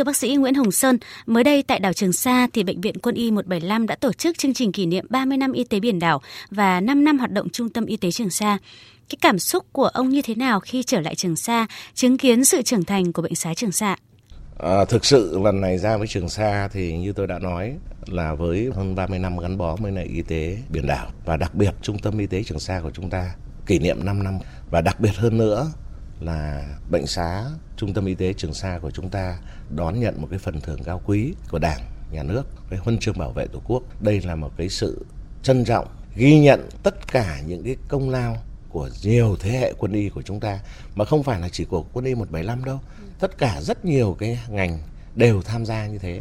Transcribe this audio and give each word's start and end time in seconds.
thưa 0.00 0.04
bác 0.04 0.16
sĩ 0.16 0.36
Nguyễn 0.36 0.54
Hồng 0.54 0.72
Sơn, 0.72 0.98
mới 1.26 1.44
đây 1.44 1.62
tại 1.62 1.78
đảo 1.78 1.92
Trường 1.92 2.12
Sa 2.12 2.46
thì 2.52 2.62
Bệnh 2.62 2.80
viện 2.80 2.98
Quân 2.98 3.14
y 3.14 3.30
175 3.30 3.86
đã 3.86 3.94
tổ 3.94 4.12
chức 4.12 4.38
chương 4.38 4.54
trình 4.54 4.72
kỷ 4.72 4.86
niệm 4.86 5.06
30 5.08 5.38
năm 5.38 5.52
y 5.52 5.64
tế 5.64 5.80
biển 5.80 5.98
đảo 5.98 6.20
và 6.50 6.80
5 6.80 7.04
năm 7.04 7.18
hoạt 7.18 7.30
động 7.30 7.48
Trung 7.48 7.68
tâm 7.68 7.86
Y 7.86 7.96
tế 7.96 8.10
Trường 8.10 8.30
Sa. 8.30 8.58
Cái 9.08 9.16
cảm 9.20 9.38
xúc 9.38 9.66
của 9.72 9.84
ông 9.84 10.08
như 10.08 10.22
thế 10.22 10.34
nào 10.34 10.60
khi 10.60 10.82
trở 10.82 11.00
lại 11.00 11.14
Trường 11.14 11.36
Sa, 11.36 11.66
chứng 11.94 12.18
kiến 12.18 12.44
sự 12.44 12.62
trưởng 12.62 12.84
thành 12.84 13.12
của 13.12 13.22
bệnh 13.22 13.34
xá 13.34 13.54
Trường 13.54 13.72
Sa? 13.72 13.96
À, 14.58 14.84
thực 14.84 15.04
sự 15.04 15.38
lần 15.38 15.60
này 15.60 15.78
ra 15.78 15.96
với 15.96 16.06
Trường 16.06 16.28
Sa 16.28 16.68
thì 16.72 16.98
như 16.98 17.12
tôi 17.12 17.26
đã 17.26 17.38
nói 17.38 17.74
là 18.06 18.34
với 18.34 18.70
hơn 18.74 18.94
30 18.94 19.18
năm 19.18 19.38
gắn 19.38 19.58
bó 19.58 19.76
với 19.76 19.92
lại 19.92 20.04
y 20.04 20.22
tế 20.22 20.58
biển 20.68 20.86
đảo 20.86 21.10
và 21.24 21.36
đặc 21.36 21.54
biệt 21.54 21.74
Trung 21.82 21.98
tâm 21.98 22.18
Y 22.18 22.26
tế 22.26 22.42
Trường 22.42 22.60
Sa 22.60 22.80
của 22.82 22.90
chúng 22.90 23.10
ta 23.10 23.34
kỷ 23.66 23.78
niệm 23.78 24.04
5 24.04 24.22
năm 24.22 24.38
và 24.70 24.80
đặc 24.80 25.00
biệt 25.00 25.16
hơn 25.16 25.38
nữa 25.38 25.72
là 26.20 26.68
bệnh 26.90 27.06
xá 27.06 27.44
Trung 27.76 27.94
tâm 27.94 28.06
Y 28.06 28.14
tế 28.14 28.32
Trường 28.32 28.54
Sa 28.54 28.78
của 28.82 28.90
chúng 28.90 29.08
ta 29.08 29.38
đón 29.70 30.00
nhận 30.00 30.20
một 30.22 30.28
cái 30.30 30.38
phần 30.38 30.60
thưởng 30.60 30.82
cao 30.84 31.00
quý 31.04 31.34
của 31.50 31.58
Đảng, 31.58 31.80
Nhà 32.12 32.22
nước, 32.22 32.42
cái 32.70 32.78
huân 32.78 32.98
chương 32.98 33.18
bảo 33.18 33.32
vệ 33.32 33.46
Tổ 33.46 33.60
quốc. 33.64 33.82
Đây 34.02 34.20
là 34.20 34.34
một 34.34 34.50
cái 34.56 34.68
sự 34.68 35.06
trân 35.42 35.64
trọng, 35.64 35.88
ghi 36.16 36.40
nhận 36.40 36.68
tất 36.82 37.12
cả 37.12 37.40
những 37.46 37.64
cái 37.64 37.76
công 37.88 38.10
lao 38.10 38.36
của 38.68 38.90
nhiều 39.02 39.36
thế 39.40 39.50
hệ 39.50 39.72
quân 39.78 39.92
y 39.92 40.08
của 40.08 40.22
chúng 40.22 40.40
ta 40.40 40.60
mà 40.94 41.04
không 41.04 41.22
phải 41.22 41.40
là 41.40 41.48
chỉ 41.48 41.64
của 41.64 41.84
quân 41.92 42.04
y 42.04 42.14
175 42.14 42.64
đâu. 42.64 42.80
Tất 43.18 43.38
cả 43.38 43.60
rất 43.60 43.84
nhiều 43.84 44.16
cái 44.18 44.38
ngành 44.48 44.78
đều 45.14 45.42
tham 45.42 45.66
gia 45.66 45.86
như 45.86 45.98
thế. 45.98 46.20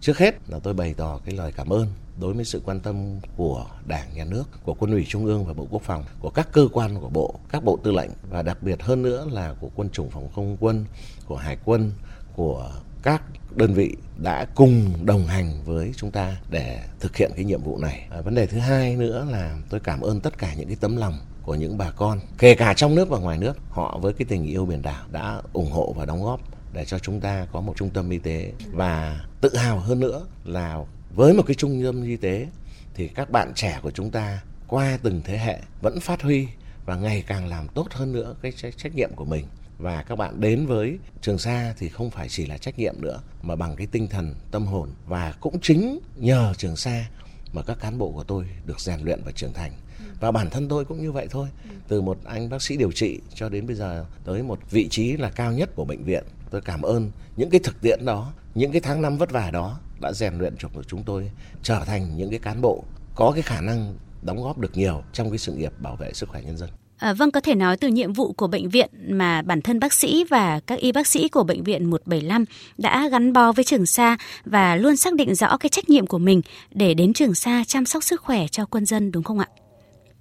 Trước 0.00 0.18
hết 0.18 0.34
là 0.48 0.58
tôi 0.58 0.74
bày 0.74 0.94
tỏ 0.94 1.20
cái 1.24 1.34
lời 1.34 1.52
cảm 1.56 1.68
ơn 1.68 1.86
đối 2.20 2.32
với 2.32 2.44
sự 2.44 2.62
quan 2.64 2.80
tâm 2.80 3.20
của 3.36 3.66
Đảng, 3.86 4.06
Nhà 4.14 4.24
nước, 4.24 4.44
của 4.64 4.74
Quân 4.74 4.90
ủy 4.90 5.06
Trung 5.08 5.24
ương 5.24 5.44
và 5.44 5.52
Bộ 5.52 5.66
Quốc 5.70 5.82
phòng, 5.82 6.04
của 6.20 6.30
các 6.30 6.48
cơ 6.52 6.68
quan 6.72 7.00
của 7.00 7.08
Bộ, 7.08 7.34
các 7.48 7.64
bộ 7.64 7.78
tư 7.84 7.92
lệnh 7.92 8.10
và 8.30 8.42
đặc 8.42 8.62
biệt 8.62 8.82
hơn 8.82 9.02
nữa 9.02 9.26
là 9.32 9.54
của 9.60 9.70
quân 9.74 9.90
chủng 9.90 10.10
phòng 10.10 10.28
không 10.34 10.56
quân, 10.60 10.84
của 11.26 11.36
Hải 11.36 11.56
quân, 11.64 11.92
của 12.36 12.70
các 13.02 13.22
đơn 13.54 13.74
vị 13.74 13.96
đã 14.16 14.46
cùng 14.54 15.06
đồng 15.06 15.26
hành 15.26 15.64
với 15.64 15.92
chúng 15.96 16.10
ta 16.10 16.36
để 16.50 16.80
thực 17.00 17.16
hiện 17.16 17.30
cái 17.36 17.44
nhiệm 17.44 17.62
vụ 17.62 17.78
này. 17.78 18.06
À, 18.10 18.20
vấn 18.20 18.34
đề 18.34 18.46
thứ 18.46 18.58
hai 18.58 18.96
nữa 18.96 19.26
là 19.30 19.58
tôi 19.70 19.80
cảm 19.80 20.00
ơn 20.00 20.20
tất 20.20 20.38
cả 20.38 20.54
những 20.54 20.66
cái 20.66 20.76
tấm 20.80 20.96
lòng 20.96 21.18
của 21.42 21.54
những 21.54 21.78
bà 21.78 21.90
con, 21.90 22.20
kể 22.38 22.54
cả 22.54 22.74
trong 22.74 22.94
nước 22.94 23.08
và 23.08 23.18
ngoài 23.18 23.38
nước, 23.38 23.56
họ 23.70 23.98
với 24.02 24.12
cái 24.12 24.26
tình 24.28 24.46
yêu 24.46 24.66
biển 24.66 24.82
đảo 24.82 25.04
đã 25.12 25.42
ủng 25.52 25.70
hộ 25.70 25.92
và 25.96 26.04
đóng 26.04 26.22
góp 26.22 26.40
để 26.76 26.84
cho 26.84 26.98
chúng 26.98 27.20
ta 27.20 27.46
có 27.52 27.60
một 27.60 27.74
trung 27.76 27.90
tâm 27.90 28.10
y 28.10 28.18
tế. 28.18 28.52
Và 28.72 29.24
tự 29.40 29.56
hào 29.56 29.78
hơn 29.78 30.00
nữa 30.00 30.26
là 30.44 30.78
với 31.14 31.34
một 31.34 31.42
cái 31.46 31.54
trung 31.54 31.82
tâm 31.84 32.02
y 32.02 32.16
tế 32.16 32.46
thì 32.94 33.08
các 33.08 33.30
bạn 33.30 33.52
trẻ 33.54 33.78
của 33.82 33.90
chúng 33.90 34.10
ta 34.10 34.42
qua 34.66 34.98
từng 35.02 35.20
thế 35.24 35.38
hệ 35.38 35.60
vẫn 35.82 36.00
phát 36.00 36.22
huy 36.22 36.46
và 36.84 36.96
ngày 36.96 37.24
càng 37.26 37.46
làm 37.48 37.68
tốt 37.68 37.86
hơn 37.90 38.12
nữa 38.12 38.34
cái 38.42 38.52
trách 38.76 38.94
nhiệm 38.94 39.10
của 39.16 39.24
mình. 39.24 39.46
Và 39.78 40.02
các 40.02 40.16
bạn 40.16 40.40
đến 40.40 40.66
với 40.66 40.98
Trường 41.20 41.38
Sa 41.38 41.74
thì 41.78 41.88
không 41.88 42.10
phải 42.10 42.28
chỉ 42.28 42.46
là 42.46 42.58
trách 42.58 42.78
nhiệm 42.78 42.94
nữa, 43.00 43.20
mà 43.42 43.56
bằng 43.56 43.76
cái 43.76 43.86
tinh 43.86 44.08
thần, 44.08 44.34
tâm 44.50 44.66
hồn. 44.66 44.90
Và 45.06 45.34
cũng 45.40 45.60
chính 45.62 46.00
nhờ 46.16 46.54
Trường 46.56 46.76
Sa 46.76 47.08
mà 47.52 47.62
các 47.62 47.80
cán 47.80 47.98
bộ 47.98 48.10
của 48.10 48.24
tôi 48.24 48.44
được 48.66 48.80
rèn 48.80 49.00
luyện 49.00 49.20
và 49.24 49.32
trưởng 49.32 49.52
thành. 49.52 49.72
Và 50.20 50.30
bản 50.30 50.50
thân 50.50 50.68
tôi 50.68 50.84
cũng 50.84 51.02
như 51.02 51.12
vậy 51.12 51.26
thôi. 51.30 51.48
Từ 51.88 52.00
một 52.00 52.18
anh 52.24 52.50
bác 52.50 52.62
sĩ 52.62 52.76
điều 52.76 52.92
trị 52.92 53.20
cho 53.34 53.48
đến 53.48 53.66
bây 53.66 53.76
giờ, 53.76 54.04
tới 54.24 54.42
một 54.42 54.58
vị 54.70 54.88
trí 54.88 55.16
là 55.16 55.30
cao 55.30 55.52
nhất 55.52 55.70
của 55.74 55.84
bệnh 55.84 56.04
viện 56.04 56.24
tôi 56.50 56.60
cảm 56.60 56.82
ơn 56.82 57.10
những 57.36 57.50
cái 57.50 57.60
thực 57.64 57.80
tiễn 57.80 58.04
đó 58.04 58.32
những 58.54 58.72
cái 58.72 58.80
tháng 58.80 59.02
năm 59.02 59.18
vất 59.18 59.30
vả 59.30 59.50
đó 59.50 59.78
đã 60.00 60.12
rèn 60.12 60.38
luyện 60.38 60.54
cho 60.58 60.68
chúng 60.88 61.02
tôi 61.02 61.30
trở 61.62 61.84
thành 61.86 62.16
những 62.16 62.30
cái 62.30 62.38
cán 62.38 62.60
bộ 62.60 62.84
có 63.14 63.32
cái 63.34 63.42
khả 63.42 63.60
năng 63.60 63.94
đóng 64.22 64.42
góp 64.42 64.58
được 64.58 64.76
nhiều 64.76 65.02
trong 65.12 65.30
cái 65.30 65.38
sự 65.38 65.52
nghiệp 65.52 65.72
bảo 65.78 65.96
vệ 65.96 66.12
sức 66.12 66.28
khỏe 66.28 66.42
nhân 66.42 66.56
dân. 66.56 66.70
À, 66.96 67.12
vâng, 67.12 67.30
có 67.30 67.40
thể 67.40 67.54
nói 67.54 67.76
từ 67.76 67.88
nhiệm 67.88 68.12
vụ 68.12 68.32
của 68.32 68.46
bệnh 68.46 68.68
viện 68.68 68.90
mà 69.08 69.42
bản 69.42 69.62
thân 69.62 69.80
bác 69.80 69.92
sĩ 69.92 70.24
và 70.24 70.60
các 70.66 70.78
y 70.78 70.92
bác 70.92 71.06
sĩ 71.06 71.28
của 71.28 71.44
bệnh 71.44 71.64
viện 71.64 71.90
175 71.90 72.44
đã 72.78 73.08
gắn 73.08 73.32
bó 73.32 73.52
với 73.52 73.64
Trường 73.64 73.86
Sa 73.86 74.16
và 74.44 74.76
luôn 74.76 74.96
xác 74.96 75.14
định 75.14 75.34
rõ 75.34 75.56
cái 75.56 75.68
trách 75.68 75.88
nhiệm 75.88 76.06
của 76.06 76.18
mình 76.18 76.40
để 76.70 76.94
đến 76.94 77.12
Trường 77.12 77.34
Sa 77.34 77.64
chăm 77.66 77.86
sóc 77.86 78.04
sức 78.04 78.20
khỏe 78.20 78.46
cho 78.50 78.66
quân 78.66 78.86
dân 78.86 79.12
đúng 79.12 79.24
không 79.24 79.38
ạ? 79.38 79.48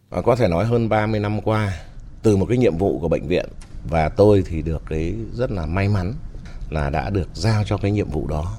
À, 0.09 0.21
có 0.21 0.35
thể 0.35 0.47
nói 0.47 0.65
hơn 0.65 0.89
30 0.89 1.19
năm 1.19 1.41
qua 1.41 1.73
từ 2.23 2.37
một 2.37 2.45
cái 2.49 2.57
nhiệm 2.57 2.77
vụ 2.77 2.99
của 2.99 3.07
bệnh 3.07 3.27
viện 3.27 3.45
và 3.89 4.09
tôi 4.09 4.43
thì 4.47 4.61
được 4.61 4.83
cái 4.89 5.13
rất 5.33 5.51
là 5.51 5.65
may 5.65 5.89
mắn 5.89 6.13
là 6.69 6.89
đã 6.89 7.09
được 7.09 7.29
giao 7.33 7.63
cho 7.63 7.77
cái 7.77 7.91
nhiệm 7.91 8.09
vụ 8.09 8.27
đó. 8.27 8.57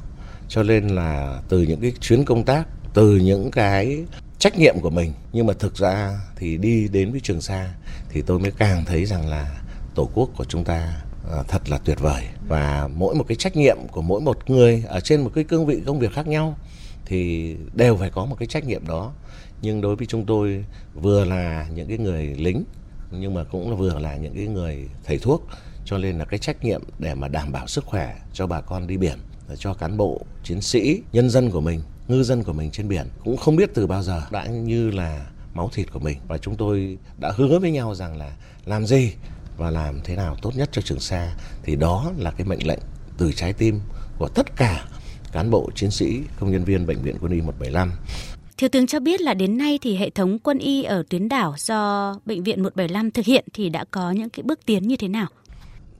Cho 0.48 0.62
nên 0.62 0.88
là 0.88 1.40
từ 1.48 1.62
những 1.62 1.80
cái 1.80 1.92
chuyến 2.00 2.24
công 2.24 2.44
tác, 2.44 2.68
từ 2.94 3.16
những 3.16 3.50
cái 3.50 4.04
trách 4.38 4.58
nhiệm 4.58 4.80
của 4.80 4.90
mình, 4.90 5.12
nhưng 5.32 5.46
mà 5.46 5.52
thực 5.58 5.76
ra 5.76 6.20
thì 6.36 6.56
đi 6.56 6.88
đến 6.88 7.10
với 7.10 7.20
trường 7.20 7.40
sa 7.40 7.74
thì 8.08 8.22
tôi 8.22 8.38
mới 8.38 8.50
càng 8.50 8.84
thấy 8.84 9.04
rằng 9.04 9.28
là 9.28 9.60
tổ 9.94 10.08
quốc 10.14 10.30
của 10.36 10.44
chúng 10.44 10.64
ta 10.64 11.02
ờ, 11.30 11.44
thật 11.48 11.70
là 11.70 11.78
tuyệt 11.78 12.00
vời. 12.00 12.24
Và 12.48 12.88
mỗi 12.96 13.14
một 13.14 13.24
cái 13.28 13.36
trách 13.36 13.56
nhiệm 13.56 13.76
của 13.90 14.02
mỗi 14.02 14.20
một 14.20 14.50
người 14.50 14.84
ở 14.86 15.00
trên 15.00 15.22
một 15.22 15.30
cái 15.34 15.44
cương 15.44 15.66
vị 15.66 15.82
công 15.86 15.98
việc 15.98 16.12
khác 16.12 16.26
nhau 16.26 16.56
thì 17.06 17.56
đều 17.74 17.96
phải 17.96 18.10
có 18.10 18.24
một 18.24 18.36
cái 18.38 18.46
trách 18.46 18.64
nhiệm 18.64 18.86
đó. 18.86 19.12
Nhưng 19.62 19.80
đối 19.80 19.96
với 19.96 20.06
chúng 20.06 20.26
tôi, 20.26 20.64
vừa 20.94 21.24
là 21.24 21.66
những 21.74 21.88
cái 21.88 21.98
người 21.98 22.26
lính 22.26 22.64
nhưng 23.10 23.34
mà 23.34 23.44
cũng 23.44 23.70
là 23.70 23.76
vừa 23.76 23.98
là 23.98 24.16
những 24.16 24.34
cái 24.34 24.46
người 24.46 24.88
thầy 25.04 25.18
thuốc, 25.18 25.48
cho 25.84 25.98
nên 25.98 26.18
là 26.18 26.24
cái 26.24 26.38
trách 26.38 26.64
nhiệm 26.64 26.82
để 26.98 27.14
mà 27.14 27.28
đảm 27.28 27.52
bảo 27.52 27.66
sức 27.66 27.84
khỏe 27.84 28.16
cho 28.32 28.46
bà 28.46 28.60
con 28.60 28.86
đi 28.86 28.96
biển 28.96 29.18
cho 29.58 29.74
cán 29.74 29.96
bộ, 29.96 30.20
chiến 30.44 30.60
sĩ, 30.60 31.02
nhân 31.12 31.30
dân 31.30 31.50
của 31.50 31.60
mình, 31.60 31.82
ngư 32.08 32.22
dân 32.22 32.42
của 32.42 32.52
mình 32.52 32.70
trên 32.70 32.88
biển. 32.88 33.06
Cũng 33.24 33.36
không 33.36 33.56
biết 33.56 33.70
từ 33.74 33.86
bao 33.86 34.02
giờ 34.02 34.22
đã 34.30 34.46
như 34.46 34.90
là 34.90 35.26
máu 35.54 35.70
thịt 35.72 35.92
của 35.92 35.98
mình. 35.98 36.18
Và 36.28 36.38
chúng 36.38 36.56
tôi 36.56 36.98
đã 37.18 37.32
hứa 37.36 37.58
với 37.58 37.70
nhau 37.70 37.94
rằng 37.94 38.16
là 38.16 38.32
làm 38.64 38.86
gì 38.86 39.12
và 39.56 39.70
làm 39.70 40.00
thế 40.04 40.16
nào 40.16 40.36
tốt 40.42 40.56
nhất 40.56 40.68
cho 40.72 40.82
Trường 40.82 41.00
Sa. 41.00 41.36
Thì 41.62 41.76
đó 41.76 42.12
là 42.18 42.30
cái 42.30 42.46
mệnh 42.46 42.66
lệnh 42.66 42.80
từ 43.18 43.32
trái 43.32 43.52
tim 43.52 43.80
của 44.18 44.28
tất 44.28 44.56
cả 44.56 44.84
cán 45.32 45.50
bộ, 45.50 45.70
chiến 45.74 45.90
sĩ, 45.90 46.20
công 46.40 46.52
nhân 46.52 46.64
viên 46.64 46.86
bệnh 46.86 47.02
viện 47.02 47.16
quân 47.20 47.32
y 47.32 47.40
175 47.40 47.92
Thiếu 48.58 48.68
tướng 48.68 48.86
cho 48.86 49.00
biết 49.00 49.20
là 49.20 49.34
đến 49.34 49.58
nay 49.58 49.78
thì 49.82 49.96
hệ 49.96 50.10
thống 50.10 50.38
quân 50.38 50.58
y 50.58 50.82
ở 50.82 51.02
tuyến 51.08 51.28
đảo 51.28 51.54
do 51.58 52.14
bệnh 52.24 52.42
viện 52.42 52.62
175 52.62 53.10
thực 53.10 53.26
hiện 53.26 53.44
thì 53.52 53.68
đã 53.68 53.84
có 53.90 54.10
những 54.10 54.30
cái 54.30 54.42
bước 54.42 54.60
tiến 54.66 54.88
như 54.88 54.96
thế 54.96 55.08
nào? 55.08 55.26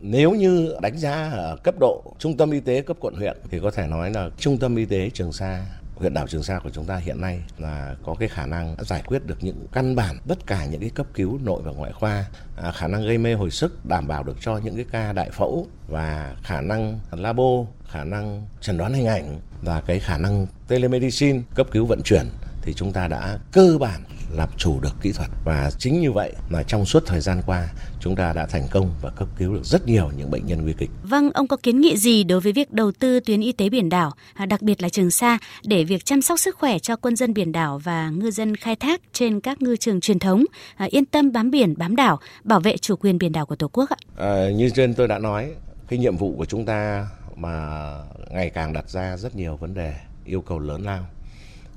Nếu 0.01 0.31
như 0.31 0.77
đánh 0.83 0.99
giá 0.99 1.31
ở 1.33 1.57
cấp 1.65 1.75
độ 1.81 2.03
trung 2.19 2.37
tâm 2.37 2.51
y 2.51 2.61
tế 2.61 2.81
cấp 2.81 2.97
quận 3.01 3.15
huyện 3.15 3.37
thì 3.51 3.59
có 3.63 3.71
thể 3.71 3.87
nói 3.87 4.11
là 4.11 4.31
trung 4.39 4.59
tâm 4.59 4.77
y 4.77 4.85
tế 4.85 5.11
Trường 5.11 5.33
Sa 5.33 5.67
huyện 5.95 6.15
đảo 6.15 6.27
Trường 6.27 6.43
Sa 6.43 6.59
của 6.59 6.71
chúng 6.71 6.85
ta 6.85 6.97
hiện 6.97 7.21
nay 7.21 7.41
là 7.59 7.97
có 8.05 8.15
cái 8.15 8.29
khả 8.29 8.47
năng 8.47 8.77
giải 8.79 9.03
quyết 9.07 9.27
được 9.27 9.37
những 9.41 9.67
căn 9.73 9.97
bản 9.97 10.17
tất 10.29 10.47
cả 10.47 10.67
những 10.67 10.81
cái 10.81 10.91
cấp 10.91 11.07
cứu 11.15 11.39
nội 11.45 11.63
và 11.65 11.73
ngoại 11.73 11.93
khoa 11.93 12.25
à, 12.57 12.73
khả 12.73 12.89
năng 12.89 13.07
gây 13.07 13.19
mê 13.19 13.35
hồi 13.35 13.51
sức 13.51 13.87
đảm 13.87 14.09
bảo 14.09 14.23
được 14.23 14.37
cho 14.41 14.61
những 14.65 14.77
cái 14.77 14.85
ca 14.91 15.13
đại 15.13 15.31
phẫu 15.31 15.67
và 15.89 16.37
khả 16.43 16.61
năng 16.61 16.99
labo 17.11 17.65
khả 17.89 18.05
năng 18.05 18.47
chẩn 18.61 18.79
đoán 18.79 18.93
hình 18.93 19.07
ảnh 19.07 19.41
và 19.63 19.81
cái 19.81 20.01
khả 20.01 20.19
năng 20.19 20.47
telemedicine 20.69 21.41
cấp 21.55 21.67
cứu 21.71 21.87
vận 21.87 22.03
chuyển 22.03 22.27
thì 22.67 22.75
chúng 22.75 22.93
ta 22.93 23.09
đã 23.09 23.39
cơ 23.53 23.79
bản 23.81 24.01
làm 24.33 24.49
chủ 24.57 24.81
được 24.81 24.97
kỹ 25.03 25.13
thuật 25.13 25.31
và 25.45 25.71
chính 25.79 26.01
như 26.01 26.13
vậy 26.13 26.33
mà 26.51 26.63
trong 26.63 26.85
suốt 26.85 27.07
thời 27.07 27.21
gian 27.21 27.43
qua 27.47 27.69
chúng 28.01 28.17
ta 28.17 28.33
đã 28.33 28.47
thành 28.47 28.67
công 28.71 28.91
và 29.03 29.11
cấp 29.11 29.29
cứu 29.39 29.55
được 29.55 29.65
rất 29.65 29.87
nhiều 29.87 30.11
những 30.17 30.31
bệnh 30.31 30.47
nhân 30.47 30.63
nguy 30.63 30.73
kịch. 30.79 30.91
Vâng, 31.03 31.31
ông 31.31 31.47
có 31.47 31.57
kiến 31.57 31.81
nghị 31.81 31.97
gì 31.97 32.25
đối 32.25 32.41
với 32.41 32.53
việc 32.53 32.73
đầu 32.73 32.93
tư 32.93 33.21
tuyến 33.21 33.41
y 33.41 33.53
tế 33.53 33.69
biển 33.69 33.89
đảo, 33.89 34.13
à, 34.35 34.47
đặc 34.47 34.63
biệt 34.63 34.83
là 34.83 34.89
Trường 34.89 35.11
Sa 35.11 35.39
để 35.65 35.85
việc 35.85 36.05
chăm 36.05 36.23
sóc 36.23 36.41
sức 36.41 36.57
khỏe 36.59 36.79
cho 36.79 36.97
quân 36.97 37.17
dân 37.17 37.35
biển 37.35 37.53
đảo 37.53 37.79
và 37.79 38.11
ngư 38.11 38.31
dân 38.31 38.57
khai 38.57 38.77
thác 38.77 39.01
trên 39.13 39.41
các 39.41 39.63
ngư 39.63 39.77
trường 39.77 40.01
truyền 40.01 40.19
thống 40.19 40.45
à, 40.77 40.87
yên 40.91 41.05
tâm 41.05 41.33
bám 41.33 41.51
biển, 41.51 41.75
bám 41.79 41.97
đảo, 41.97 42.19
bảo 42.45 42.61
vệ 42.61 42.77
chủ 42.77 42.97
quyền 42.97 43.19
biển 43.19 43.33
đảo 43.33 43.47
của 43.47 43.57
Tổ 43.57 43.69
quốc 43.73 43.91
ạ? 43.91 43.97
À, 44.17 44.51
như 44.51 44.71
trên 44.71 44.95
tôi 44.95 45.09
đã 45.09 45.19
nói, 45.19 45.51
cái 45.89 45.99
nhiệm 45.99 46.17
vụ 46.17 46.35
của 46.37 46.45
chúng 46.45 46.65
ta 46.65 47.09
mà 47.37 47.93
ngày 48.31 48.51
càng 48.51 48.73
đặt 48.73 48.91
ra 48.91 49.17
rất 49.17 49.37
nhiều 49.37 49.57
vấn 49.57 49.75
đề 49.75 49.95
yêu 50.25 50.41
cầu 50.41 50.59
lớn 50.59 50.83
lao 50.83 51.07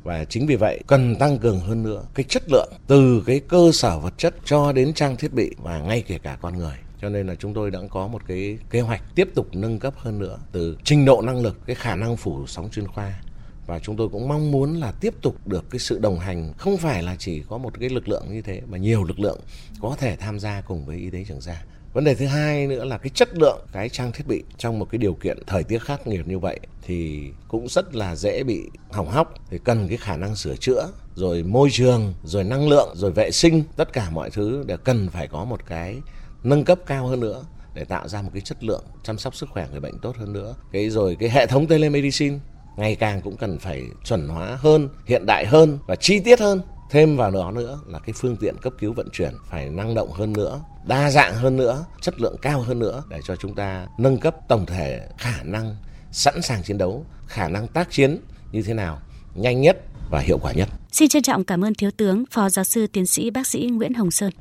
và 0.04 0.26
chính 0.26 0.48
vì 0.48 0.56
vậy, 0.56 0.80
cần 0.88 1.16
tăng 1.16 1.38
cường 1.38 1.60
hơn 1.60 1.84
nữa 1.84 2.04
cái 2.14 2.24
chất 2.24 2.44
lượng 2.52 2.74
từ 2.88 3.24
cái 3.26 3.40
cơ 3.40 3.72
sở 3.74 4.00
vật 4.00 4.14
chất 4.18 4.36
cho 4.46 4.72
đến 4.72 4.94
trang 4.94 5.16
thiết 5.16 5.34
bị 5.34 5.56
và 5.58 5.80
ngay 5.80 6.02
kể 6.08 6.18
cả 6.18 6.38
con 6.42 6.58
người. 6.58 6.76
Cho 7.02 7.10
nên 7.10 7.28
là 7.28 7.36
chúng 7.36 7.54
tôi 7.54 7.72
đã 7.72 7.80
có 7.90 8.08
một 8.08 8.22
cái 8.28 8.58
kế 8.70 8.82
hoạch 8.82 9.02
tiếp 9.16 9.30
tục 9.36 9.48
nâng 9.52 9.80
cấp 9.80 9.94
hơn 9.98 10.20
nữa 10.20 10.40
từ 10.52 10.78
trình 10.84 11.06
độ 11.06 11.22
năng 11.22 11.42
lực, 11.42 11.58
cái 11.66 11.76
khả 11.76 11.96
năng 11.96 12.18
phủ 12.18 12.48
sóng 12.48 12.70
chuyên 12.72 12.88
khoa. 12.88 13.20
Và 13.68 13.80
chúng 13.80 13.98
tôi 13.98 14.10
cũng 14.10 14.28
mong 14.28 14.52
muốn 14.52 14.74
là 14.74 14.92
tiếp 14.92 15.14
tục 15.22 15.48
được 15.48 15.66
cái 15.70 15.80
sự 15.80 16.00
đồng 16.00 16.20
hành, 16.20 16.54
không 16.58 16.78
phải 16.78 17.04
là 17.04 17.16
chỉ 17.20 17.44
có 17.50 17.58
một 17.58 17.80
cái 17.80 17.90
lực 17.90 18.08
lượng 18.08 18.26
như 18.30 18.42
thế, 18.42 18.62
mà 18.68 18.78
nhiều 18.78 19.04
lực 19.04 19.20
lượng 19.20 19.40
có 19.82 19.96
thể 20.00 20.16
tham 20.16 20.40
gia 20.40 20.62
cùng 20.62 20.86
với 20.86 20.98
y 20.98 21.10
tế 21.10 21.24
trường 21.28 21.42
sa 21.42 21.62
vấn 21.94 22.04
đề 22.04 22.16
thứ 22.16 22.26
hai 22.26 22.68
nữa 22.68 22.86
là 22.86 22.98
cái 22.98 23.10
chất 23.10 23.38
lượng 23.38 23.60
cái 23.72 23.90
trang 23.90 24.12
thiết 24.12 24.28
bị 24.28 24.44
trong 24.58 24.80
một 24.80 24.88
cái 24.92 25.00
điều 25.00 25.14
kiện 25.14 25.38
thời 25.48 25.64
tiết 25.64 25.80
khắc 25.80 26.08
nghiệt 26.08 26.28
như 26.28 26.40
vậy 26.40 26.60
thì 26.82 27.30
cũng 27.48 27.68
rất 27.68 27.96
là 27.96 28.16
dễ 28.16 28.44
bị 28.44 28.62
hỏng 28.92 29.10
hóc. 29.10 29.34
Thì 29.50 29.58
cần 29.64 29.88
cái 29.88 29.98
khả 29.98 30.18
năng 30.18 30.36
sửa 30.36 30.56
chữa, 30.56 30.90
rồi 31.16 31.44
môi 31.44 31.70
trường, 31.72 32.14
rồi 32.24 32.44
năng 32.44 32.70
lượng, 32.70 32.90
rồi 32.96 33.12
vệ 33.12 33.32
sinh, 33.32 33.64
tất 33.76 33.94
cả 33.94 34.10
mọi 34.10 34.30
thứ 34.30 34.64
đều 34.68 34.78
cần 34.78 35.10
phải 35.10 35.28
có 35.28 35.44
một 35.46 35.66
cái 35.66 35.98
nâng 36.44 36.64
cấp 36.64 36.80
cao 36.86 37.08
hơn 37.08 37.20
nữa 37.20 37.44
để 37.74 37.86
tạo 37.86 38.08
ra 38.08 38.22
một 38.22 38.30
cái 38.34 38.42
chất 38.42 38.64
lượng 38.64 38.84
chăm 39.04 39.18
sóc 39.18 39.36
sức 39.36 39.50
khỏe 39.50 39.68
người 39.72 39.80
bệnh 39.80 40.00
tốt 40.00 40.16
hơn 40.18 40.34
nữa. 40.34 40.56
Cái 40.72 40.90
rồi 40.90 41.18
cái 41.20 41.30
hệ 41.30 41.46
thống 41.46 41.68
telemedicine 41.68 42.40
ngày 42.78 42.96
càng 42.96 43.22
cũng 43.22 43.38
cần 43.38 43.60
phải 43.60 43.84
chuẩn 44.04 44.28
hóa 44.28 44.58
hơn, 44.62 44.90
hiện 45.06 45.26
đại 45.26 45.46
hơn 45.46 45.78
và 45.88 45.96
chi 45.96 46.20
tiết 46.20 46.40
hơn 46.40 46.62
thêm 46.90 47.18
vào 47.18 47.32
đó 47.32 47.52
nữa 47.52 47.80
là 47.88 48.00
cái 48.00 48.14
phương 48.14 48.38
tiện 48.38 48.56
cấp 48.62 48.74
cứu 48.80 48.94
vận 48.94 49.10
chuyển 49.14 49.34
phải 49.50 49.70
năng 49.70 49.96
động 49.96 50.12
hơn 50.12 50.34
nữa 50.34 50.62
đa 50.86 51.12
dạng 51.12 51.36
hơn 51.36 51.58
nữa 51.58 51.86
chất 52.02 52.22
lượng 52.22 52.36
cao 52.42 52.62
hơn 52.62 52.80
nữa 52.80 53.04
để 53.10 53.20
cho 53.24 53.36
chúng 53.36 53.56
ta 53.56 53.88
nâng 53.98 54.18
cấp 54.18 54.36
tổng 54.48 54.66
thể 54.66 55.08
khả 55.18 55.44
năng 55.44 55.76
sẵn 56.12 56.42
sàng 56.42 56.64
chiến 56.64 56.78
đấu, 56.78 57.06
khả 57.28 57.48
năng 57.48 57.68
tác 57.68 57.92
chiến 57.92 58.18
như 58.52 58.62
thế 58.62 58.74
nào, 58.74 59.02
nhanh 59.36 59.62
nhất 59.62 59.78
và 60.12 60.20
hiệu 60.20 60.38
quả 60.38 60.52
nhất. 60.52 60.70
Xin 60.92 61.10
trân 61.10 61.24
trọng 61.24 61.44
cảm 61.44 61.66
ơn 61.66 61.74
Thiếu 61.74 61.92
tướng, 61.98 62.24
Phó 62.32 62.50
Giáo 62.50 62.66
sư 62.66 62.88
Tiến 62.88 63.06
sĩ 63.06 63.30
Bác 63.30 63.48
sĩ 63.48 63.70
Nguyễn 63.72 63.94
Hồng 63.94 64.12
Sơn. 64.12 64.32